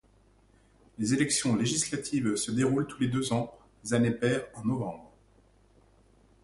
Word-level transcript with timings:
Les 0.97 1.13
élections 1.13 1.55
législatives 1.55 2.35
se 2.35 2.49
déroulent 2.49 2.87
tous 2.87 2.99
les 3.01 3.07
deux 3.07 3.33
ans, 3.33 3.55
les 3.83 3.93
années 3.93 4.09
paires, 4.09 4.47
en 4.55 4.65
novembre. 4.65 5.11